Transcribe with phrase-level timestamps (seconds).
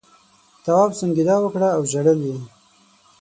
[0.63, 2.37] تواب سونگېدا وکړه او ژړل یې.